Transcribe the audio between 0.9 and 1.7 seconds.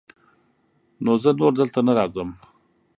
نو زه نور